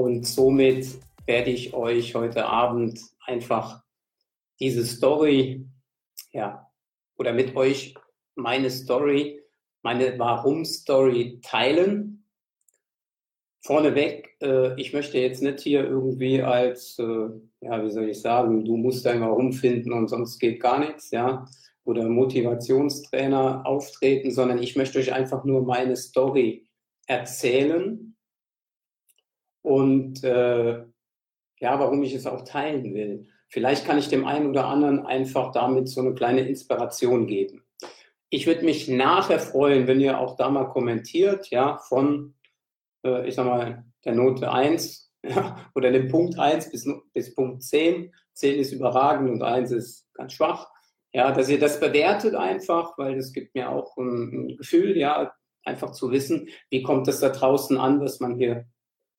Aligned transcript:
Und 0.00 0.26
somit 0.26 0.98
werde 1.26 1.50
ich 1.50 1.74
euch 1.74 2.14
heute 2.14 2.46
Abend 2.46 2.98
einfach 3.26 3.82
diese 4.58 4.86
Story, 4.86 5.66
ja, 6.32 6.66
oder 7.18 7.34
mit 7.34 7.54
euch 7.54 7.94
meine 8.34 8.70
Story, 8.70 9.42
meine 9.82 10.18
Warum-Story 10.18 11.40
teilen. 11.42 12.24
Vorneweg, 13.62 14.36
äh, 14.40 14.80
ich 14.80 14.94
möchte 14.94 15.18
jetzt 15.18 15.42
nicht 15.42 15.60
hier 15.60 15.84
irgendwie 15.84 16.40
als, 16.40 16.98
äh, 16.98 17.28
ja, 17.60 17.84
wie 17.84 17.90
soll 17.90 18.08
ich 18.08 18.22
sagen, 18.22 18.64
du 18.64 18.78
musst 18.78 19.04
dein 19.04 19.20
Warum 19.20 19.52
finden 19.52 19.92
und 19.92 20.08
sonst 20.08 20.38
geht 20.38 20.60
gar 20.60 20.78
nichts, 20.78 21.10
ja, 21.10 21.44
oder 21.84 22.08
Motivationstrainer 22.08 23.66
auftreten, 23.66 24.30
sondern 24.30 24.62
ich 24.62 24.76
möchte 24.76 24.98
euch 24.98 25.12
einfach 25.12 25.44
nur 25.44 25.62
meine 25.62 25.96
Story 25.96 26.66
erzählen 27.06 28.09
und 29.62 30.24
äh, 30.24 30.84
ja, 31.60 31.78
warum 31.78 32.02
ich 32.02 32.14
es 32.14 32.26
auch 32.26 32.42
teilen 32.42 32.94
will. 32.94 33.28
Vielleicht 33.48 33.84
kann 33.84 33.98
ich 33.98 34.08
dem 34.08 34.26
einen 34.26 34.48
oder 34.48 34.66
anderen 34.66 35.04
einfach 35.04 35.52
damit 35.52 35.88
so 35.88 36.00
eine 36.00 36.14
kleine 36.14 36.42
Inspiration 36.42 37.26
geben. 37.26 37.64
Ich 38.30 38.46
würde 38.46 38.64
mich 38.64 38.88
nachher 38.88 39.40
freuen, 39.40 39.86
wenn 39.88 40.00
ihr 40.00 40.18
auch 40.18 40.36
da 40.36 40.50
mal 40.50 40.68
kommentiert, 40.68 41.50
ja, 41.50 41.78
von, 41.78 42.34
äh, 43.04 43.28
ich 43.28 43.34
sag 43.34 43.46
mal, 43.46 43.84
der 44.04 44.14
Note 44.14 44.50
1 44.52 45.12
ja, 45.22 45.70
oder 45.74 45.90
dem 45.90 46.08
Punkt 46.08 46.38
1 46.38 46.70
bis, 46.70 46.88
bis 47.12 47.34
Punkt 47.34 47.62
10. 47.62 48.14
10 48.34 48.58
ist 48.58 48.72
überragend 48.72 49.30
und 49.30 49.42
1 49.42 49.72
ist 49.72 50.08
ganz 50.14 50.32
schwach. 50.32 50.68
Ja, 51.12 51.32
dass 51.32 51.48
ihr 51.48 51.58
das 51.58 51.80
bewertet 51.80 52.36
einfach, 52.36 52.96
weil 52.96 53.16
das 53.16 53.32
gibt 53.32 53.56
mir 53.56 53.68
auch 53.68 53.96
ein, 53.96 54.50
ein 54.52 54.56
Gefühl, 54.56 54.96
ja, 54.96 55.32
einfach 55.64 55.90
zu 55.90 56.12
wissen, 56.12 56.48
wie 56.70 56.82
kommt 56.84 57.08
es 57.08 57.18
da 57.18 57.30
draußen 57.30 57.76
an, 57.76 58.00
was 58.00 58.20
man 58.20 58.36
hier 58.36 58.66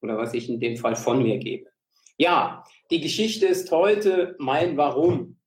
oder 0.01 0.17
was 0.17 0.33
ich 0.33 0.49
in 0.49 0.59
dem 0.59 0.77
Fall 0.77 0.95
von 0.95 1.21
mir 1.21 1.37
gebe. 1.37 1.69
Ja, 2.17 2.63
die 2.91 3.01
Geschichte 3.01 3.47
ist 3.47 3.71
heute 3.71 4.35
mein 4.39 4.77
Warum. 4.77 5.37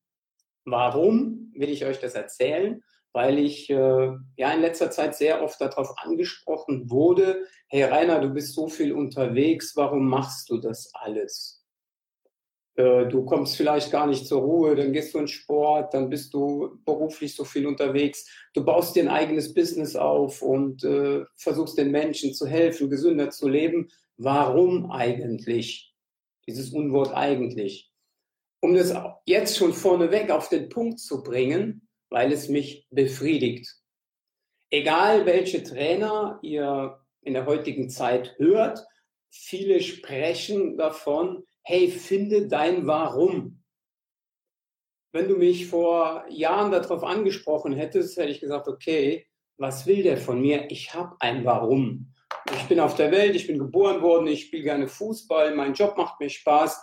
Warum 0.65 1.53
will 1.55 1.69
ich 1.69 1.85
euch 1.85 2.01
das 2.01 2.15
erzählen? 2.15 2.83
Weil 3.13 3.39
ich 3.39 3.71
äh, 3.71 4.11
ja 4.37 4.53
in 4.53 4.61
letzter 4.61 4.91
Zeit 4.91 5.15
sehr 5.15 5.43
oft 5.43 5.61
darauf 5.61 5.97
angesprochen 5.99 6.91
wurde, 6.91 7.47
hey 7.69 7.85
Rainer, 7.85 8.21
du 8.21 8.31
bist 8.31 8.55
so 8.55 8.69
viel 8.69 8.93
unterwegs, 8.93 9.77
warum 9.77 10.09
machst 10.09 10.51
du 10.51 10.59
das 10.59 10.93
alles? 10.95 11.64
Äh, 12.77 13.07
du 13.07 13.25
kommst 13.25 13.57
vielleicht 13.57 13.93
gar 13.93 14.07
nicht 14.07 14.27
zur 14.27 14.43
Ruhe, 14.43 14.75
dann 14.75 14.93
gehst 14.93 15.15
du 15.15 15.19
in 15.19 15.29
Sport, 15.29 15.95
dann 15.95 16.11
bist 16.11 16.35
du 16.35 16.81
beruflich 16.85 17.35
so 17.35 17.45
viel 17.45 17.67
unterwegs, 17.67 18.29
du 18.53 18.65
baust 18.65 18.97
dir 18.97 19.05
ein 19.05 19.09
eigenes 19.09 19.55
Business 19.55 19.95
auf 19.95 20.43
und 20.43 20.83
äh, 20.83 21.25
versuchst 21.37 21.79
den 21.79 21.93
Menschen 21.93 22.35
zu 22.35 22.47
helfen, 22.47 22.91
gesünder 22.91 23.31
zu 23.31 23.49
leben. 23.49 23.89
Warum 24.17 24.91
eigentlich? 24.91 25.95
Dieses 26.47 26.71
Unwort 26.71 27.15
eigentlich. 27.15 27.91
Um 28.61 28.75
das 28.75 28.95
jetzt 29.25 29.57
schon 29.57 29.73
vorneweg 29.73 30.31
auf 30.31 30.49
den 30.49 30.69
Punkt 30.69 30.99
zu 30.99 31.23
bringen, 31.23 31.89
weil 32.11 32.33
es 32.33 32.49
mich 32.49 32.87
befriedigt. 32.91 33.69
Egal 34.71 35.27
welche 35.27 35.63
Trainer 35.63 36.39
ihr 36.43 36.99
in 37.23 37.35
der 37.35 37.47
heutigen 37.47 37.89
Zeit 37.89 38.35
hört, 38.39 38.85
viele 39.31 39.81
sprechen 39.81 40.77
davon, 40.77 41.45
hey, 41.65 41.89
finde 41.89 42.47
dein 42.47 42.87
Warum. 42.87 43.63
Wenn 45.13 45.29
du 45.29 45.37
mich 45.37 45.67
vor 45.67 46.25
Jahren 46.29 46.71
darauf 46.71 47.03
angesprochen 47.03 47.73
hättest, 47.73 48.17
hätte 48.17 48.31
ich 48.31 48.41
gesagt, 48.41 48.69
okay, 48.69 49.27
was 49.57 49.87
will 49.87 50.03
der 50.03 50.19
von 50.19 50.41
mir? 50.41 50.71
Ich 50.71 50.93
habe 50.93 51.17
ein 51.21 51.45
Warum. 51.45 52.13
Ich 52.55 52.65
bin 52.69 52.81
auf 52.81 52.97
der 52.97 53.11
Welt, 53.11 53.35
ich 53.35 53.47
bin 53.47 53.59
geboren 53.59 54.03
worden, 54.03 54.27
ich 54.27 54.47
spiele 54.47 54.65
gerne 54.65 54.89
Fußball, 54.89 55.55
mein 55.55 55.73
Job 55.73 55.97
macht 55.97 56.21
mir 56.21 56.29
Spaß. 56.29 56.83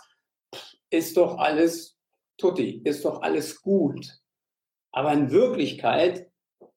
Ist 0.90 1.16
doch 1.16 1.38
alles 1.38 1.98
tutti, 2.36 2.82
ist 2.84 3.04
doch 3.04 3.22
alles 3.22 3.62
gut. 3.62 4.18
Aber 4.90 5.12
in 5.12 5.30
Wirklichkeit 5.30 6.30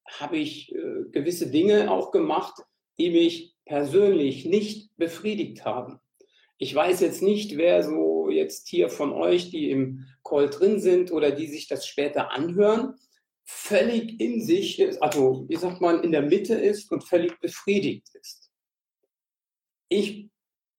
habe 0.07 0.37
ich 0.37 0.73
äh, 0.75 1.05
gewisse 1.11 1.49
Dinge 1.49 1.89
auch 1.89 2.11
gemacht, 2.11 2.61
die 2.99 3.09
mich 3.09 3.55
persönlich 3.65 4.45
nicht 4.45 4.95
befriedigt 4.97 5.65
haben. 5.65 5.99
Ich 6.57 6.73
weiß 6.73 7.01
jetzt 7.01 7.21
nicht, 7.21 7.57
wer 7.57 7.83
so 7.83 8.29
jetzt 8.29 8.67
hier 8.67 8.89
von 8.89 9.11
euch, 9.11 9.49
die 9.49 9.69
im 9.69 10.05
Call 10.23 10.49
drin 10.49 10.79
sind 10.79 11.11
oder 11.11 11.31
die 11.31 11.47
sich 11.47 11.67
das 11.67 11.85
später 11.85 12.31
anhören, 12.31 12.95
völlig 13.43 14.19
in 14.19 14.41
sich 14.41 14.81
also 15.01 15.45
wie 15.47 15.55
sagt 15.55 15.81
man, 15.81 16.03
in 16.03 16.11
der 16.11 16.23
Mitte 16.23 16.55
ist 16.55 16.91
und 16.91 17.03
völlig 17.03 17.39
befriedigt 17.39 18.09
ist. 18.15 18.49
Ich 19.89 20.29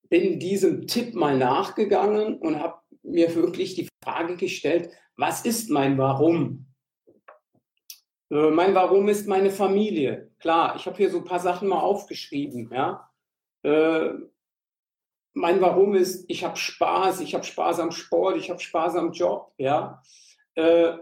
bin 0.08 0.38
diesem 0.38 0.86
Tipp 0.86 1.14
mal 1.14 1.36
nachgegangen 1.36 2.38
und 2.38 2.58
habe 2.58 2.80
mir 3.02 3.34
wirklich 3.34 3.74
die 3.74 3.88
Frage 4.02 4.36
gestellt, 4.36 4.90
was 5.16 5.44
ist 5.44 5.70
mein 5.70 5.96
Warum? 5.98 6.66
Äh, 8.30 8.50
mein 8.50 8.74
Warum 8.74 9.08
ist 9.08 9.28
meine 9.28 9.50
Familie. 9.50 10.30
Klar, 10.38 10.76
ich 10.76 10.86
habe 10.86 10.96
hier 10.96 11.10
so 11.10 11.18
ein 11.18 11.24
paar 11.24 11.40
Sachen 11.40 11.68
mal 11.68 11.80
aufgeschrieben. 11.80 12.70
Ja? 12.72 13.10
Äh, 13.62 14.10
mein 15.36 15.60
Warum 15.60 15.94
ist, 15.94 16.24
ich 16.28 16.44
habe 16.44 16.56
Spaß, 16.56 17.20
ich 17.20 17.34
habe 17.34 17.44
Spaß 17.44 17.80
am 17.80 17.92
Sport, 17.92 18.38
ich 18.38 18.48
habe 18.48 18.58
Spaß 18.58 18.96
am 18.96 19.12
Job, 19.12 19.52
ja, 19.58 20.02
äh, 20.54 20.94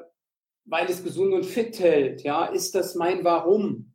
weil 0.64 0.86
es 0.90 1.04
gesund 1.04 1.32
und 1.32 1.46
fit 1.46 1.78
hält, 1.78 2.22
ja, 2.22 2.46
ist 2.46 2.74
das 2.74 2.96
mein 2.96 3.22
Warum? 3.22 3.94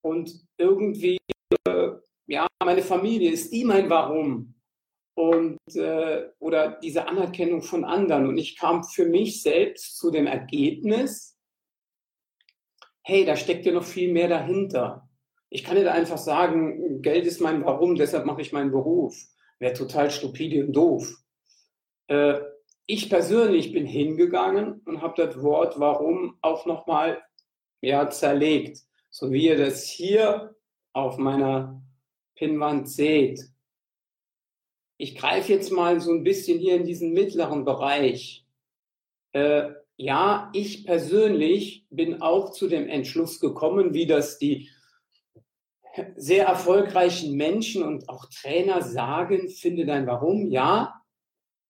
Und 0.00 0.32
irgendwie, 0.58 1.18
äh, 1.64 1.90
ja, 2.26 2.48
meine 2.64 2.82
Familie, 2.82 3.30
ist 3.30 3.52
die 3.52 3.64
mein 3.64 3.88
Warum? 3.88 4.54
Und, 5.14 5.60
äh, 5.76 6.28
oder 6.40 6.80
diese 6.82 7.06
Anerkennung 7.06 7.62
von 7.62 7.84
anderen. 7.84 8.26
Und 8.26 8.38
ich 8.38 8.58
kam 8.58 8.82
für 8.82 9.04
mich 9.04 9.42
selbst 9.42 9.96
zu 9.96 10.10
dem 10.10 10.26
Ergebnis, 10.26 11.38
hey, 13.02 13.24
da 13.24 13.36
steckt 13.36 13.64
ja 13.64 13.72
noch 13.72 13.84
viel 13.84 14.12
mehr 14.12 14.28
dahinter. 14.28 15.08
Ich 15.50 15.62
kann 15.62 15.76
nicht 15.76 15.86
einfach 15.86 16.18
sagen, 16.18 17.00
Geld 17.00 17.26
ist 17.26 17.40
mein 17.40 17.64
Warum, 17.64 17.94
deshalb 17.94 18.26
mache 18.26 18.40
ich 18.40 18.52
meinen 18.52 18.72
Beruf 18.72 19.14
wäre 19.62 19.74
total 19.74 20.10
stupide 20.10 20.66
und 20.66 20.72
doof. 20.72 21.22
Äh, 22.08 22.40
ich 22.86 23.08
persönlich 23.08 23.72
bin 23.72 23.86
hingegangen 23.86 24.82
und 24.84 25.00
habe 25.00 25.24
das 25.24 25.40
Wort 25.40 25.78
warum 25.78 26.36
auch 26.42 26.66
nochmal 26.66 27.22
ja, 27.80 28.10
zerlegt, 28.10 28.80
so 29.08 29.30
wie 29.30 29.46
ihr 29.46 29.56
das 29.56 29.88
hier 29.88 30.56
auf 30.92 31.16
meiner 31.16 31.80
Pinnwand 32.34 32.88
seht. 32.88 33.40
Ich 34.96 35.14
greife 35.14 35.52
jetzt 35.52 35.70
mal 35.70 36.00
so 36.00 36.10
ein 36.10 36.24
bisschen 36.24 36.58
hier 36.58 36.74
in 36.74 36.84
diesen 36.84 37.12
mittleren 37.12 37.64
Bereich. 37.64 38.44
Äh, 39.30 39.70
ja, 39.96 40.50
ich 40.54 40.84
persönlich 40.84 41.86
bin 41.88 42.20
auch 42.20 42.50
zu 42.50 42.66
dem 42.66 42.88
Entschluss 42.88 43.38
gekommen, 43.38 43.94
wie 43.94 44.06
das 44.06 44.38
die 44.38 44.70
sehr 46.16 46.46
erfolgreichen 46.46 47.36
Menschen 47.36 47.82
und 47.82 48.08
auch 48.08 48.26
Trainer 48.26 48.82
sagen, 48.82 49.48
finde 49.48 49.84
dein 49.84 50.06
Warum. 50.06 50.50
Ja, 50.50 51.02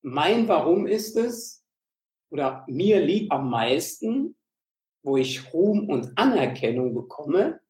mein 0.02 0.48
Warum 0.48 0.86
ist 0.86 1.16
es, 1.16 1.64
oder 2.30 2.64
mir 2.66 3.00
lieb 3.00 3.32
am 3.32 3.50
meisten, 3.50 4.36
wo 5.02 5.16
ich 5.16 5.52
Ruhm 5.52 5.88
und 5.88 6.16
Anerkennung 6.16 6.94
bekomme 6.94 7.60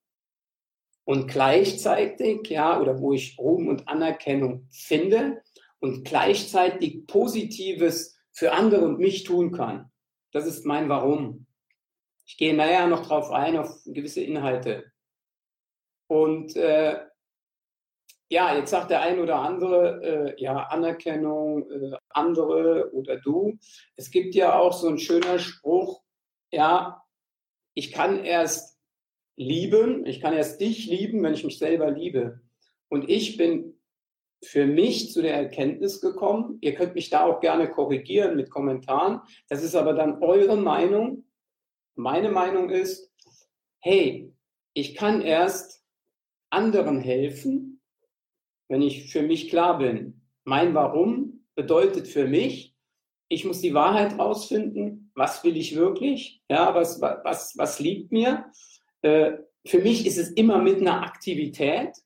und 1.04 1.26
gleichzeitig, 1.26 2.48
ja, 2.48 2.80
oder 2.80 3.00
wo 3.00 3.12
ich 3.12 3.38
Ruhm 3.38 3.68
und 3.68 3.88
Anerkennung 3.88 4.68
finde 4.70 5.42
und 5.80 6.04
gleichzeitig 6.04 7.06
Positives 7.06 8.16
für 8.30 8.52
andere 8.52 8.86
und 8.86 8.98
mich 8.98 9.24
tun 9.24 9.52
kann. 9.52 9.90
Das 10.30 10.46
ist 10.46 10.64
mein 10.64 10.88
Warum. 10.88 11.46
Ich 12.24 12.36
gehe 12.36 12.54
nachher 12.54 12.86
noch 12.86 13.06
drauf 13.06 13.30
ein, 13.30 13.58
auf 13.58 13.80
gewisse 13.84 14.22
Inhalte. 14.22 14.91
Und 16.12 16.56
äh, 16.56 16.98
ja, 18.28 18.54
jetzt 18.54 18.68
sagt 18.68 18.90
der 18.90 19.00
ein 19.00 19.18
oder 19.18 19.36
andere, 19.36 20.34
äh, 20.36 20.42
ja, 20.42 20.64
Anerkennung, 20.64 21.70
äh, 21.70 21.96
andere 22.10 22.92
oder 22.92 23.16
du. 23.16 23.56
Es 23.96 24.10
gibt 24.10 24.34
ja 24.34 24.58
auch 24.58 24.74
so 24.74 24.88
ein 24.88 24.98
schöner 24.98 25.38
Spruch, 25.38 26.02
ja, 26.50 27.02
ich 27.72 27.92
kann 27.92 28.26
erst 28.26 28.78
lieben, 29.36 30.04
ich 30.04 30.20
kann 30.20 30.34
erst 30.34 30.60
dich 30.60 30.84
lieben, 30.84 31.22
wenn 31.22 31.32
ich 31.32 31.44
mich 31.44 31.56
selber 31.56 31.90
liebe. 31.90 32.42
Und 32.90 33.08
ich 33.08 33.38
bin 33.38 33.80
für 34.44 34.66
mich 34.66 35.12
zu 35.12 35.22
der 35.22 35.32
Erkenntnis 35.34 36.02
gekommen, 36.02 36.58
ihr 36.60 36.74
könnt 36.74 36.94
mich 36.94 37.08
da 37.08 37.24
auch 37.24 37.40
gerne 37.40 37.70
korrigieren 37.70 38.36
mit 38.36 38.50
Kommentaren, 38.50 39.22
das 39.48 39.62
ist 39.62 39.74
aber 39.74 39.94
dann 39.94 40.22
eure 40.22 40.58
Meinung. 40.58 41.24
Meine 41.94 42.30
Meinung 42.30 42.68
ist, 42.68 43.10
hey, 43.80 44.30
ich 44.74 44.94
kann 44.94 45.22
erst 45.22 45.81
anderen 46.52 47.00
helfen, 47.00 47.80
wenn 48.68 48.82
ich 48.82 49.10
für 49.10 49.22
mich 49.22 49.48
klar 49.48 49.78
bin. 49.78 50.22
Mein 50.44 50.74
Warum 50.74 51.44
bedeutet 51.54 52.08
für 52.08 52.26
mich, 52.26 52.74
ich 53.28 53.44
muss 53.44 53.60
die 53.60 53.74
Wahrheit 53.74 54.18
rausfinden, 54.18 55.10
was 55.14 55.42
will 55.44 55.56
ich 55.56 55.76
wirklich, 55.76 56.42
ja, 56.48 56.74
was, 56.74 57.00
was, 57.00 57.56
was 57.56 57.80
liegt 57.80 58.12
mir. 58.12 58.46
Äh, 59.02 59.38
für 59.66 59.78
mich 59.80 60.06
ist 60.06 60.18
es 60.18 60.30
immer 60.30 60.58
mit 60.58 60.80
einer 60.80 61.02
Aktivität. 61.02 61.96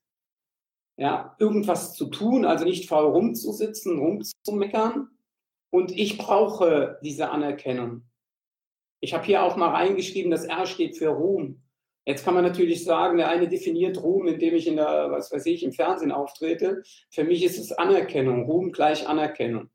ja, 0.98 1.36
irgendwas 1.38 1.94
zu 1.94 2.06
tun, 2.06 2.44
also 2.44 2.64
nicht 2.64 2.88
faul 2.88 3.10
rumzusitzen, 3.12 3.98
rumzumeckern. 3.98 5.08
Und 5.70 5.90
ich 5.92 6.16
brauche 6.16 6.98
diese 7.02 7.30
Anerkennung. 7.30 8.08
Ich 9.00 9.12
habe 9.12 9.24
hier 9.24 9.42
auch 9.42 9.56
mal 9.56 9.70
reingeschrieben, 9.70 10.30
das 10.30 10.44
R 10.44 10.66
steht 10.66 10.96
für 10.96 11.08
Ruhm. 11.08 11.62
Jetzt 12.06 12.24
kann 12.24 12.34
man 12.34 12.44
natürlich 12.44 12.84
sagen, 12.84 13.18
der 13.18 13.28
eine 13.28 13.48
definiert 13.48 14.00
Ruhm, 14.00 14.28
indem 14.28 14.54
ich 14.54 14.68
in 14.68 14.76
der, 14.76 15.10
was 15.10 15.32
weiß 15.32 15.44
ich, 15.46 15.64
im 15.64 15.72
Fernsehen 15.72 16.12
auftrete. 16.12 16.84
Für 17.10 17.24
mich 17.24 17.42
ist 17.42 17.58
es 17.58 17.72
Anerkennung, 17.72 18.44
Ruhm 18.44 18.70
gleich 18.70 19.08
Anerkennung. 19.08 19.70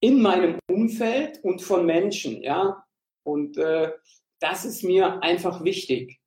In 0.00 0.22
meinem 0.22 0.60
Umfeld 0.70 1.42
und 1.42 1.60
von 1.60 1.84
Menschen, 1.84 2.42
ja. 2.42 2.84
Und 3.24 3.58
äh, 3.58 3.92
das 4.38 4.64
ist 4.64 4.84
mir 4.84 5.20
einfach 5.24 5.64
wichtig. 5.64 6.20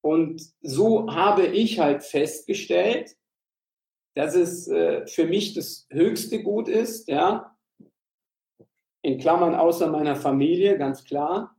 Und 0.00 0.42
so 0.60 1.12
habe 1.12 1.46
ich 1.46 1.80
halt 1.80 2.04
festgestellt, 2.04 3.16
dass 4.14 4.36
es 4.36 4.68
äh, 4.68 5.06
für 5.08 5.26
mich 5.26 5.54
das 5.54 5.88
höchste 5.90 6.42
Gut 6.44 6.68
ist, 6.68 7.08
ja, 7.08 7.56
in 9.02 9.18
Klammern 9.18 9.56
außer 9.56 9.88
meiner 9.90 10.14
Familie, 10.14 10.78
ganz 10.78 11.04
klar, 11.04 11.57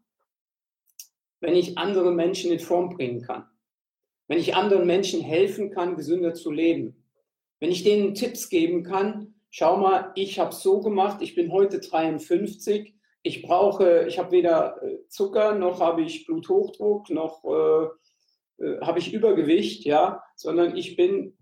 wenn 1.39 1.55
ich 1.55 1.77
andere 1.77 2.11
Menschen 2.11 2.51
in 2.51 2.59
Form 2.59 2.89
bringen 2.89 3.21
kann. 3.21 3.45
Wenn 4.27 4.39
ich 4.39 4.55
anderen 4.55 4.85
Menschen 4.85 5.21
helfen 5.21 5.71
kann, 5.71 5.95
gesünder 5.95 6.33
zu 6.33 6.51
leben. 6.51 7.03
Wenn 7.59 7.71
ich 7.71 7.83
denen 7.83 8.13
Tipps 8.13 8.49
geben 8.49 8.83
kann, 8.83 9.33
schau 9.49 9.77
mal, 9.77 10.11
ich 10.15 10.39
habe 10.39 10.53
so 10.53 10.81
gemacht, 10.81 11.21
ich 11.21 11.35
bin 11.35 11.51
heute 11.51 11.79
53, 11.79 12.93
ich 13.23 13.41
brauche, 13.41 14.05
ich 14.07 14.17
habe 14.19 14.31
weder 14.31 14.81
äh, 14.81 15.07
Zucker, 15.07 15.55
noch 15.55 15.79
habe 15.81 16.03
ich 16.03 16.25
Bluthochdruck, 16.25 17.09
noch 17.09 17.43
äh, 17.43 17.87
äh, 18.63 18.79
habe 18.81 18.99
ich 18.99 19.13
Übergewicht, 19.13 19.83
ja, 19.85 20.23
sondern 20.35 20.75
ich 20.77 20.95
bin, 20.95 21.37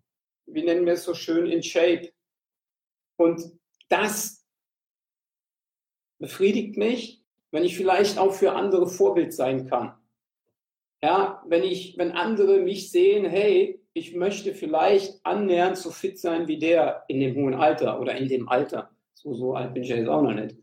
wie 0.45 0.63
nennen 0.63 0.85
wir 0.85 0.93
es 0.93 1.03
so 1.03 1.13
schön, 1.13 1.47
in 1.47 1.63
Shape. 1.63 2.11
Und 3.17 3.41
das 3.89 4.45
befriedigt 6.19 6.77
mich 6.77 7.23
wenn 7.57 7.65
ich 7.65 7.75
vielleicht 7.75 8.19
auch 8.19 8.33
für 8.33 8.53
andere 8.53 8.85
Vorbild 8.85 9.33
sein 9.33 9.67
kann. 9.67 9.95
Ja, 11.01 11.43
wenn 11.47 11.63
ich, 11.63 11.97
wenn 11.97 12.11
andere 12.11 12.59
mich 12.59 12.91
sehen, 12.91 13.25
hey, 13.25 13.81
ich 13.93 14.13
möchte 14.13 14.53
vielleicht 14.53 15.19
annähernd 15.25 15.75
so 15.75 15.89
fit 15.89 16.19
sein 16.19 16.47
wie 16.47 16.59
der 16.59 17.03
in 17.07 17.19
dem 17.19 17.35
hohen 17.35 17.55
Alter 17.55 17.99
oder 17.99 18.15
in 18.15 18.27
dem 18.27 18.47
Alter. 18.47 18.91
So, 19.15 19.33
so 19.33 19.55
alt 19.55 19.73
bin 19.73 19.81
ich 19.81 19.89
jetzt 19.89 20.07
auch 20.07 20.21
noch 20.21 20.35
nicht. 20.35 20.55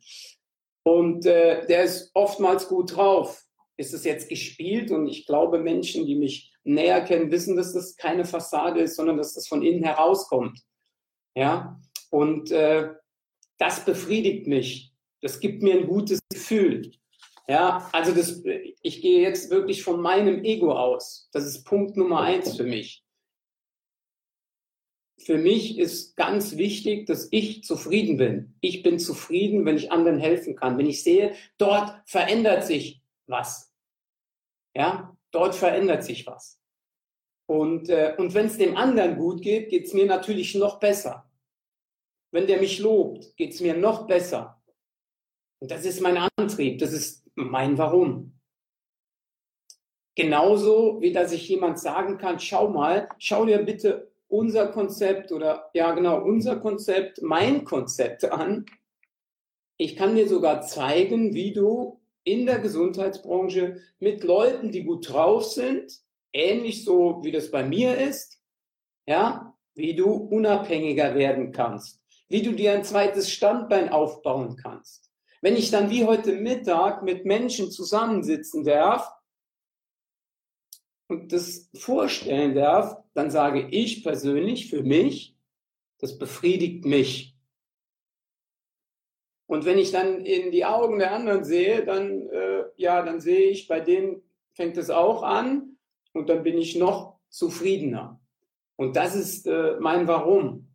Und 0.84 1.26
äh, 1.26 1.66
der 1.66 1.82
ist 1.82 2.12
oftmals 2.14 2.68
gut 2.68 2.94
drauf. 2.94 3.44
Ist 3.76 3.92
es 3.92 4.04
jetzt 4.04 4.28
gespielt? 4.28 4.92
Und 4.92 5.08
ich 5.08 5.26
glaube, 5.26 5.58
Menschen, 5.58 6.06
die 6.06 6.14
mich 6.14 6.54
näher 6.62 7.00
kennen, 7.00 7.32
wissen, 7.32 7.56
dass 7.56 7.72
das 7.72 7.96
keine 7.96 8.24
Fassade 8.24 8.82
ist, 8.82 8.94
sondern 8.94 9.16
dass 9.16 9.34
das 9.34 9.48
von 9.48 9.62
innen 9.62 9.82
herauskommt. 9.82 10.60
Ja, 11.34 11.80
und 12.10 12.52
äh, 12.52 12.90
das 13.58 13.84
befriedigt 13.84 14.46
mich. 14.46 14.93
Das 15.24 15.40
gibt 15.40 15.62
mir 15.62 15.72
ein 15.72 15.86
gutes 15.86 16.20
Gefühl. 16.30 16.92
Ja, 17.48 17.88
also 17.92 18.12
das, 18.12 18.44
ich 18.44 19.00
gehe 19.00 19.22
jetzt 19.22 19.48
wirklich 19.48 19.82
von 19.82 20.02
meinem 20.02 20.44
Ego 20.44 20.72
aus. 20.72 21.30
Das 21.32 21.46
ist 21.46 21.64
Punkt 21.64 21.96
Nummer 21.96 22.20
eins 22.20 22.54
für 22.58 22.64
mich. 22.64 23.02
Für 25.18 25.38
mich 25.38 25.78
ist 25.78 26.14
ganz 26.16 26.58
wichtig, 26.58 27.06
dass 27.06 27.28
ich 27.30 27.64
zufrieden 27.64 28.18
bin. 28.18 28.54
Ich 28.60 28.82
bin 28.82 28.98
zufrieden, 28.98 29.64
wenn 29.64 29.78
ich 29.78 29.90
anderen 29.90 30.18
helfen 30.18 30.56
kann. 30.56 30.76
Wenn 30.76 30.90
ich 30.90 31.02
sehe, 31.02 31.34
dort 31.56 32.06
verändert 32.06 32.66
sich 32.66 33.00
was. 33.26 33.72
Ja, 34.76 35.16
dort 35.30 35.54
verändert 35.54 36.04
sich 36.04 36.26
was. 36.26 36.60
Und, 37.46 37.88
äh, 37.88 38.14
und 38.18 38.34
wenn 38.34 38.44
es 38.46 38.58
dem 38.58 38.76
anderen 38.76 39.16
gut 39.16 39.40
geht, 39.40 39.70
geht 39.70 39.86
es 39.86 39.94
mir 39.94 40.04
natürlich 40.04 40.54
noch 40.54 40.78
besser. 40.78 41.30
Wenn 42.30 42.46
der 42.46 42.60
mich 42.60 42.78
lobt, 42.78 43.34
geht 43.38 43.54
es 43.54 43.62
mir 43.62 43.74
noch 43.74 44.06
besser. 44.06 44.53
Und 45.60 45.70
das 45.70 45.84
ist 45.84 46.00
mein 46.00 46.18
Antrieb, 46.36 46.78
das 46.78 46.92
ist 46.92 47.24
mein 47.34 47.78
Warum. 47.78 48.38
Genauso 50.14 51.00
wie 51.00 51.12
dass 51.12 51.32
ich 51.32 51.48
jemand 51.48 51.78
sagen 51.78 52.18
kann, 52.18 52.38
schau 52.38 52.68
mal, 52.68 53.08
schau 53.18 53.46
dir 53.46 53.58
bitte 53.58 54.12
unser 54.28 54.68
Konzept 54.68 55.32
oder 55.32 55.70
ja 55.74 55.92
genau 55.92 56.22
unser 56.22 56.56
Konzept, 56.56 57.20
mein 57.22 57.64
Konzept 57.64 58.24
an. 58.24 58.66
Ich 59.76 59.96
kann 59.96 60.14
dir 60.14 60.28
sogar 60.28 60.62
zeigen, 60.62 61.34
wie 61.34 61.52
du 61.52 62.00
in 62.24 62.46
der 62.46 62.58
Gesundheitsbranche 62.58 63.80
mit 63.98 64.24
Leuten, 64.24 64.70
die 64.70 64.84
gut 64.84 65.08
drauf 65.08 65.44
sind, 65.44 66.00
ähnlich 66.32 66.84
so 66.84 67.20
wie 67.22 67.32
das 67.32 67.50
bei 67.50 67.64
mir 67.64 67.98
ist, 67.98 68.40
ja, 69.06 69.54
wie 69.74 69.94
du 69.94 70.12
unabhängiger 70.12 71.14
werden 71.14 71.52
kannst, 71.52 72.00
wie 72.28 72.42
du 72.42 72.52
dir 72.52 72.72
ein 72.72 72.84
zweites 72.84 73.30
Standbein 73.30 73.90
aufbauen 73.90 74.56
kannst. 74.56 75.03
Wenn 75.44 75.56
ich 75.56 75.70
dann 75.70 75.90
wie 75.90 76.06
heute 76.06 76.32
Mittag 76.32 77.02
mit 77.02 77.26
Menschen 77.26 77.70
zusammensitzen 77.70 78.64
darf 78.64 79.12
und 81.06 81.34
das 81.34 81.68
vorstellen 81.74 82.54
darf, 82.54 82.96
dann 83.12 83.30
sage 83.30 83.68
ich 83.68 84.02
persönlich 84.02 84.70
für 84.70 84.82
mich, 84.82 85.36
das 85.98 86.18
befriedigt 86.18 86.86
mich. 86.86 87.36
Und 89.44 89.66
wenn 89.66 89.76
ich 89.76 89.92
dann 89.92 90.24
in 90.24 90.50
die 90.50 90.64
Augen 90.64 90.98
der 90.98 91.12
anderen 91.12 91.44
sehe, 91.44 91.84
dann, 91.84 92.26
äh, 92.30 92.64
ja, 92.76 93.02
dann 93.02 93.20
sehe 93.20 93.50
ich, 93.50 93.68
bei 93.68 93.80
denen 93.80 94.22
fängt 94.54 94.78
es 94.78 94.88
auch 94.88 95.22
an 95.22 95.76
und 96.14 96.30
dann 96.30 96.42
bin 96.42 96.56
ich 96.56 96.74
noch 96.74 97.18
zufriedener. 97.28 98.18
Und 98.76 98.96
das 98.96 99.14
ist 99.14 99.46
äh, 99.46 99.76
mein 99.78 100.08
Warum. 100.08 100.70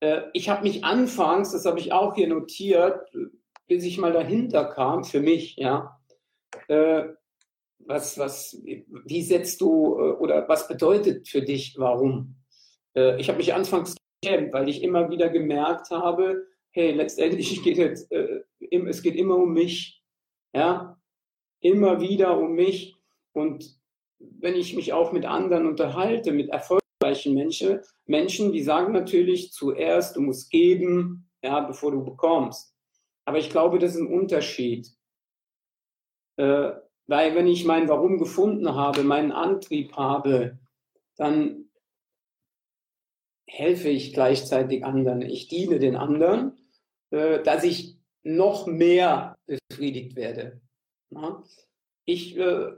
Äh, 0.00 0.24
ich 0.34 0.50
habe 0.50 0.64
mich 0.64 0.84
anfangs, 0.84 1.52
das 1.52 1.64
habe 1.64 1.80
ich 1.80 1.94
auch 1.94 2.14
hier 2.14 2.28
notiert, 2.28 3.10
bis 3.66 3.84
ich 3.84 3.98
mal 3.98 4.12
dahinter 4.12 4.64
kam, 4.66 5.04
für 5.04 5.20
mich, 5.20 5.56
ja, 5.56 5.98
äh, 6.68 7.04
was, 7.86 8.18
was, 8.18 8.60
wie 8.62 9.22
setzt 9.22 9.60
du 9.60 9.96
äh, 9.98 10.12
oder 10.12 10.48
was 10.48 10.68
bedeutet 10.68 11.28
für 11.28 11.42
dich, 11.42 11.74
warum? 11.78 12.36
Äh, 12.94 13.20
ich 13.20 13.28
habe 13.28 13.38
mich 13.38 13.54
anfangs 13.54 13.96
geschämt, 14.20 14.52
weil 14.52 14.68
ich 14.68 14.82
immer 14.82 15.10
wieder 15.10 15.28
gemerkt 15.28 15.90
habe, 15.90 16.46
hey, 16.70 16.92
letztendlich 16.92 17.62
geht 17.64 17.78
es, 17.78 18.10
äh, 18.10 18.40
es 18.60 19.02
geht 19.02 19.16
immer 19.16 19.36
um 19.36 19.52
mich, 19.52 20.02
ja, 20.54 20.98
immer 21.60 22.00
wieder 22.00 22.38
um 22.38 22.52
mich 22.52 22.96
und 23.32 23.80
wenn 24.18 24.54
ich 24.54 24.74
mich 24.74 24.92
auch 24.92 25.12
mit 25.12 25.24
anderen 25.24 25.66
unterhalte, 25.66 26.32
mit 26.32 26.50
erfolgreichen 26.50 27.34
Menschen, 27.34 27.80
Menschen, 28.06 28.52
die 28.52 28.62
sagen 28.62 28.92
natürlich 28.92 29.52
zuerst, 29.52 30.16
du 30.16 30.20
musst 30.20 30.50
geben, 30.50 31.28
ja, 31.42 31.60
bevor 31.60 31.90
du 31.90 32.04
bekommst. 32.04 32.71
Aber 33.24 33.38
ich 33.38 33.50
glaube, 33.50 33.78
das 33.78 33.94
ist 33.94 34.00
ein 34.00 34.06
Unterschied. 34.06 34.90
Äh, 36.36 36.72
weil 37.06 37.34
wenn 37.34 37.46
ich 37.46 37.64
mein 37.64 37.88
Warum 37.88 38.18
gefunden 38.18 38.74
habe, 38.74 39.02
meinen 39.02 39.32
Antrieb 39.32 39.96
habe, 39.96 40.58
dann 41.16 41.70
helfe 43.46 43.88
ich 43.88 44.12
gleichzeitig 44.12 44.84
anderen. 44.84 45.20
Ich 45.22 45.48
diene 45.48 45.78
den 45.78 45.96
anderen, 45.96 46.58
äh, 47.10 47.42
dass 47.42 47.64
ich 47.64 47.98
noch 48.22 48.66
mehr 48.66 49.36
befriedigt 49.46 50.16
werde. 50.16 50.60
Ja? 51.10 51.42
Ich, 52.06 52.36
äh, 52.36 52.72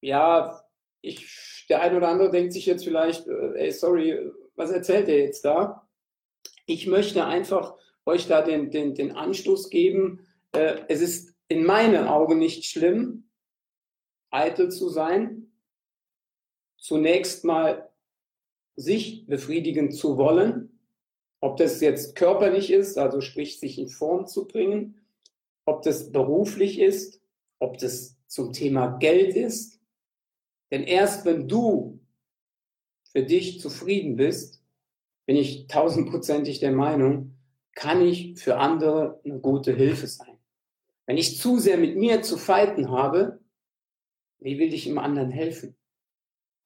ja, 0.00 0.62
ich, 1.00 1.66
der 1.68 1.82
eine 1.82 1.96
oder 1.96 2.08
andere 2.08 2.30
denkt 2.30 2.52
sich 2.52 2.66
jetzt 2.66 2.84
vielleicht, 2.84 3.26
äh, 3.26 3.54
ey, 3.54 3.72
sorry, 3.72 4.30
was 4.54 4.70
erzählt 4.70 5.08
er 5.08 5.18
jetzt 5.18 5.44
da? 5.44 5.88
Ich 6.66 6.86
möchte 6.86 7.24
einfach 7.24 7.76
euch 8.06 8.26
da 8.28 8.42
den, 8.42 8.70
den, 8.70 8.94
den 8.94 9.12
Anstoß 9.12 9.70
geben. 9.70 10.26
Äh, 10.52 10.80
es 10.88 11.00
ist 11.00 11.34
in 11.48 11.64
meinen 11.64 12.06
Augen 12.06 12.38
nicht 12.38 12.64
schlimm, 12.64 13.24
eitel 14.30 14.70
zu 14.70 14.88
sein, 14.88 15.52
zunächst 16.78 17.44
mal 17.44 17.90
sich 18.74 19.26
befriedigen 19.26 19.90
zu 19.90 20.16
wollen, 20.16 20.80
ob 21.40 21.56
das 21.56 21.80
jetzt 21.80 22.16
körperlich 22.16 22.70
ist, 22.72 22.98
also 22.98 23.20
sprich 23.20 23.60
sich 23.60 23.78
in 23.78 23.88
Form 23.88 24.26
zu 24.26 24.46
bringen, 24.46 25.00
ob 25.64 25.82
das 25.82 26.10
beruflich 26.10 26.80
ist, 26.80 27.20
ob 27.58 27.78
das 27.78 28.16
zum 28.26 28.52
Thema 28.52 28.96
Geld 28.98 29.36
ist. 29.36 29.80
Denn 30.70 30.84
erst 30.84 31.24
wenn 31.24 31.48
du 31.48 32.00
für 33.12 33.22
dich 33.22 33.60
zufrieden 33.60 34.16
bist, 34.16 34.64
bin 35.26 35.36
ich 35.36 35.66
tausendprozentig 35.66 36.60
der 36.60 36.72
Meinung, 36.72 37.36
kann 37.74 38.02
ich 38.02 38.38
für 38.38 38.58
andere 38.58 39.20
eine 39.24 39.40
gute 39.40 39.74
Hilfe 39.74 40.06
sein. 40.06 40.38
Wenn 41.06 41.16
ich 41.16 41.38
zu 41.38 41.58
sehr 41.58 41.78
mit 41.78 41.96
mir 41.96 42.22
zu 42.22 42.36
fighten 42.36 42.90
habe, 42.90 43.40
wie 44.38 44.58
will 44.58 44.72
ich 44.72 44.86
im 44.86 44.98
anderen 44.98 45.30
helfen? 45.30 45.76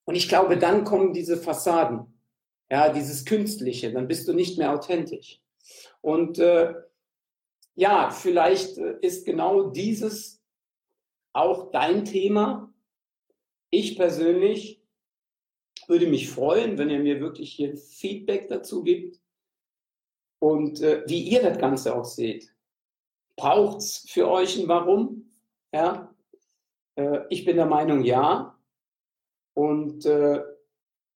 Und 0.04 0.14
ich 0.14 0.28
glaube, 0.28 0.56
dann 0.56 0.84
kommen 0.84 1.12
diese 1.12 1.36
Fassaden, 1.36 2.20
ja, 2.70 2.92
dieses 2.92 3.24
Künstliche, 3.24 3.92
dann 3.92 4.08
bist 4.08 4.28
du 4.28 4.32
nicht 4.32 4.58
mehr 4.58 4.72
authentisch. 4.72 5.40
Und 6.00 6.38
äh, 6.38 6.74
ja, 7.74 8.10
vielleicht 8.10 8.78
äh, 8.78 8.96
ist 9.00 9.26
genau 9.26 9.70
dieses 9.70 10.42
auch 11.32 11.70
dein 11.70 12.04
Thema. 12.04 12.72
Ich 13.70 13.96
persönlich 13.96 14.82
würde 15.86 16.06
mich 16.06 16.30
freuen, 16.30 16.78
wenn 16.78 16.90
ihr 16.90 17.00
mir 17.00 17.20
wirklich 17.20 17.52
hier 17.52 17.76
Feedback 17.76 18.48
dazu 18.48 18.82
gibt 18.82 19.20
und 20.46 20.80
äh, 20.80 21.02
wie 21.08 21.22
ihr 21.22 21.42
das 21.42 21.58
Ganze 21.58 21.96
auch 21.96 22.04
seht. 22.04 22.54
Braucht 23.34 23.78
es 23.78 24.06
für 24.08 24.30
euch 24.30 24.56
ein 24.56 24.68
Warum? 24.68 25.32
Ja? 25.72 26.14
Äh, 26.94 27.22
ich 27.30 27.44
bin 27.44 27.56
der 27.56 27.66
Meinung, 27.66 28.04
ja. 28.04 28.56
Und 29.54 30.06
äh, 30.06 30.44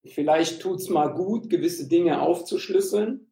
vielleicht 0.05 0.61
tut 0.61 0.81
es 0.81 0.89
mal 0.89 1.15
gut, 1.15 1.49
gewisse 1.49 1.87
Dinge 1.87 2.21
aufzuschlüsseln. 2.21 3.31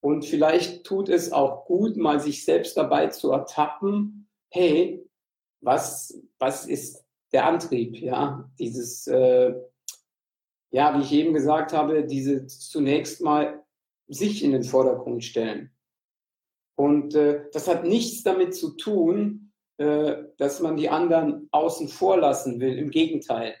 Und 0.00 0.24
vielleicht 0.24 0.82
tut 0.84 1.08
es 1.08 1.30
auch 1.30 1.66
gut, 1.66 1.96
mal 1.96 2.18
sich 2.18 2.44
selbst 2.44 2.76
dabei 2.76 3.06
zu 3.06 3.30
ertappen, 3.30 4.28
hey, 4.50 5.08
was, 5.60 6.20
was 6.40 6.66
ist 6.66 7.04
der 7.30 7.46
Antrieb, 7.46 7.96
ja, 7.96 8.50
dieses, 8.58 9.06
äh, 9.06 9.54
ja, 10.70 10.98
wie 10.98 11.02
ich 11.02 11.12
eben 11.12 11.32
gesagt 11.32 11.72
habe, 11.72 12.04
diese 12.04 12.48
zunächst 12.48 13.20
mal 13.20 13.62
sich 14.08 14.42
in 14.42 14.52
den 14.52 14.64
Vordergrund 14.64 15.24
stellen. 15.24 15.70
Und 16.76 17.14
äh, 17.14 17.44
das 17.52 17.68
hat 17.68 17.84
nichts 17.84 18.22
damit 18.22 18.54
zu 18.54 18.76
tun, 18.76 19.52
äh, 19.78 20.24
dass 20.38 20.60
man 20.60 20.76
die 20.76 20.88
anderen 20.88 21.48
außen 21.50 21.88
vor 21.88 22.18
lassen 22.18 22.60
will. 22.60 22.78
Im 22.78 22.90
Gegenteil. 22.90 23.56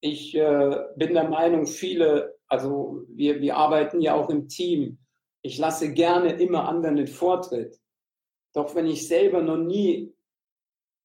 Ich 0.00 0.34
äh, 0.34 0.76
bin 0.96 1.14
der 1.14 1.28
Meinung, 1.28 1.66
viele, 1.66 2.38
also 2.46 3.04
wir, 3.08 3.40
wir 3.40 3.56
arbeiten 3.56 4.00
ja 4.00 4.14
auch 4.14 4.30
im 4.30 4.48
Team. 4.48 4.98
Ich 5.42 5.58
lasse 5.58 5.92
gerne 5.92 6.32
immer 6.34 6.68
anderen 6.68 6.96
den 6.96 7.08
Vortritt. 7.08 7.80
Doch 8.54 8.74
wenn 8.74 8.86
ich 8.86 9.08
selber 9.08 9.42
noch 9.42 9.56
nie 9.56 10.12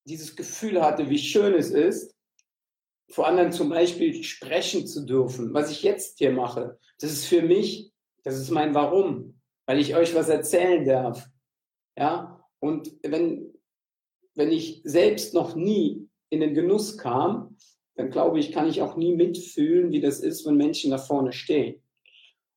dieses 0.06 0.36
Gefühl 0.36 0.82
hatte, 0.82 1.10
wie 1.10 1.18
schön 1.18 1.54
es 1.54 1.72
ist, 1.72 2.16
vor 3.10 3.28
anderen 3.28 3.52
zum 3.52 3.70
Beispiel 3.70 4.24
sprechen 4.24 4.86
zu 4.88 5.06
dürfen, 5.06 5.54
was 5.54 5.72
ich 5.72 5.84
jetzt 5.84 6.18
hier 6.18 6.32
mache, 6.32 6.80
das 7.00 7.12
ist 7.12 7.26
für 7.26 7.42
mich, 7.42 7.93
das 8.24 8.38
ist 8.38 8.52
mein 8.52 8.74
Warum, 8.74 9.40
weil 9.66 9.80
ich 9.80 9.96
euch 9.96 10.16
was 10.16 10.30
erzählen 10.30 10.86
darf. 10.86 11.30
Ja, 11.98 12.44
und 12.60 12.92
wenn, 13.04 13.54
wenn 14.36 14.52
ich 14.52 14.82
selbst 14.84 15.34
noch 15.34 15.56
nie 15.56 16.10
in 16.30 16.40
den 16.40 16.54
Genuss 16.54 16.98
kam, 16.98 17.58
dann 17.96 18.10
glaube 18.10 18.40
ich, 18.40 18.52
kann 18.52 18.68
ich 18.68 18.82
auch 18.82 18.96
nie 18.96 19.16
mitfühlen, 19.16 19.92
wie 19.92 20.02
das 20.02 20.20
ist, 20.20 20.46
wenn 20.46 20.56
Menschen 20.56 20.92
da 20.92 20.98
vorne 20.98 21.32
stehen. 21.32 21.82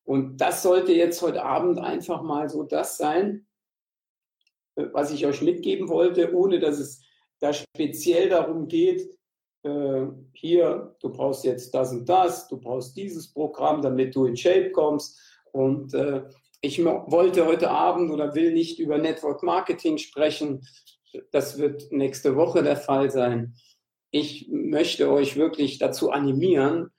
Und 0.03 0.37
das 0.37 0.63
sollte 0.63 0.93
jetzt 0.93 1.21
heute 1.21 1.43
Abend 1.43 1.79
einfach 1.79 2.23
mal 2.23 2.49
so 2.49 2.63
das 2.63 2.97
sein, 2.97 3.45
was 4.75 5.11
ich 5.11 5.25
euch 5.25 5.41
mitgeben 5.41 5.89
wollte, 5.89 6.33
ohne 6.33 6.59
dass 6.59 6.79
es 6.79 7.03
da 7.39 7.53
speziell 7.53 8.29
darum 8.29 8.67
geht, 8.67 9.17
äh, 9.63 10.05
hier, 10.33 10.95
du 11.01 11.09
brauchst 11.09 11.43
jetzt 11.43 11.73
das 11.73 11.91
und 11.91 12.07
das, 12.07 12.47
du 12.47 12.57
brauchst 12.57 12.95
dieses 12.95 13.31
Programm, 13.31 13.81
damit 13.81 14.15
du 14.15 14.25
in 14.25 14.37
Shape 14.37 14.71
kommst. 14.71 15.19
Und 15.57 15.95
äh, 15.95 16.21
ich 16.61 16.85
wollte 16.85 17.47
heute 17.47 17.71
Abend 17.71 18.11
oder 18.11 18.35
will 18.35 18.53
nicht 18.53 18.77
über 18.77 18.99
Network 18.99 19.41
Marketing 19.41 19.97
sprechen. 19.97 20.67
Das 21.31 21.57
wird 21.57 21.91
nächste 21.91 22.35
Woche 22.35 22.61
der 22.61 22.77
Fall 22.77 23.09
sein. 23.09 23.55
Ich 24.11 24.49
möchte 24.51 25.09
euch 25.09 25.35
wirklich 25.35 25.79
dazu 25.79 26.11
animieren, 26.11 26.91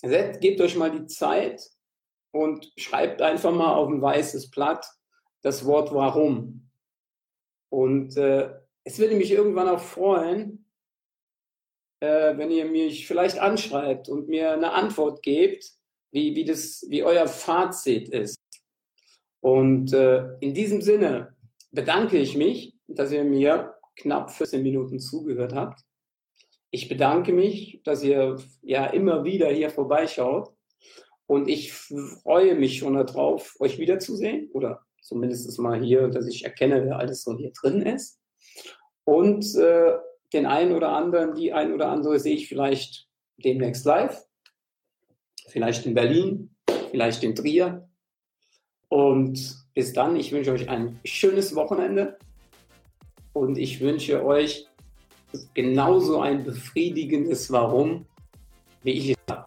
gebt 0.00 0.60
euch 0.60 0.76
mal 0.76 0.92
die 0.92 1.06
Zeit 1.06 1.60
und 2.30 2.72
schreibt 2.76 3.20
einfach 3.20 3.52
mal 3.52 3.74
auf 3.74 3.88
ein 3.88 4.00
weißes 4.00 4.50
Blatt 4.50 4.86
das 5.42 5.64
Wort 5.64 5.92
Warum. 5.92 6.70
Und 7.68 8.16
äh, 8.16 8.54
es 8.84 9.00
würde 9.00 9.16
mich 9.16 9.32
irgendwann 9.32 9.68
auch 9.68 9.80
freuen, 9.80 10.70
äh, 11.98 12.36
wenn 12.36 12.52
ihr 12.52 12.64
mich 12.64 13.08
vielleicht 13.08 13.40
anschreibt 13.40 14.08
und 14.08 14.28
mir 14.28 14.52
eine 14.52 14.72
Antwort 14.72 15.20
gebt, 15.24 15.77
wie, 16.10 16.34
wie, 16.34 16.44
das, 16.44 16.84
wie 16.88 17.02
euer 17.02 17.26
Fazit 17.26 18.08
ist. 18.08 18.38
Und 19.40 19.92
äh, 19.92 20.36
in 20.40 20.54
diesem 20.54 20.80
Sinne 20.80 21.36
bedanke 21.70 22.18
ich 22.18 22.36
mich, 22.36 22.74
dass 22.86 23.12
ihr 23.12 23.24
mir 23.24 23.74
knapp 23.96 24.30
14 24.30 24.62
Minuten 24.62 24.98
zugehört 24.98 25.54
habt. 25.54 25.80
Ich 26.70 26.88
bedanke 26.88 27.32
mich, 27.32 27.80
dass 27.84 28.02
ihr 28.02 28.36
ja 28.62 28.86
immer 28.86 29.24
wieder 29.24 29.48
hier 29.48 29.70
vorbeischaut. 29.70 30.50
Und 31.26 31.48
ich 31.48 31.72
freue 31.72 32.54
mich 32.54 32.78
schon 32.78 32.94
darauf, 32.94 33.56
euch 33.60 33.78
wiederzusehen. 33.78 34.50
Oder 34.52 34.82
zumindest 35.02 35.58
mal 35.58 35.82
hier, 35.82 36.08
dass 36.08 36.26
ich 36.26 36.44
erkenne, 36.44 36.84
wer 36.84 36.98
alles 36.98 37.22
so 37.22 37.36
hier 37.36 37.52
drin 37.52 37.82
ist. 37.82 38.18
Und 39.04 39.54
äh, 39.54 39.92
den 40.32 40.46
einen 40.46 40.72
oder 40.72 40.90
anderen, 40.90 41.34
die 41.34 41.52
ein 41.52 41.72
oder 41.72 41.88
andere 41.88 42.18
sehe 42.18 42.34
ich 42.34 42.48
vielleicht 42.48 43.08
demnächst 43.36 43.84
live. 43.84 44.27
Vielleicht 45.48 45.86
in 45.86 45.94
Berlin, 45.94 46.50
vielleicht 46.90 47.24
in 47.24 47.34
Trier. 47.34 47.88
Und 48.88 49.56
bis 49.74 49.92
dann, 49.92 50.16
ich 50.16 50.32
wünsche 50.32 50.52
euch 50.52 50.68
ein 50.68 50.98
schönes 51.04 51.54
Wochenende. 51.54 52.18
Und 53.32 53.58
ich 53.58 53.80
wünsche 53.80 54.24
euch 54.24 54.66
genauso 55.54 56.20
ein 56.20 56.44
befriedigendes 56.44 57.50
Warum, 57.52 58.06
wie 58.82 58.92
ich 58.92 59.10
es 59.10 59.16
habe. 59.30 59.44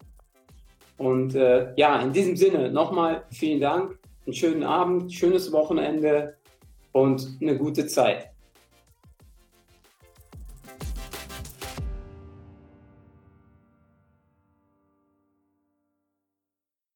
Und 0.98 1.34
äh, 1.34 1.72
ja, 1.76 2.00
in 2.00 2.12
diesem 2.12 2.36
Sinne 2.36 2.70
nochmal 2.70 3.24
vielen 3.30 3.60
Dank, 3.60 3.98
einen 4.24 4.34
schönen 4.34 4.62
Abend, 4.62 5.12
schönes 5.12 5.50
Wochenende 5.50 6.36
und 6.92 7.38
eine 7.40 7.56
gute 7.56 7.86
Zeit. 7.86 8.31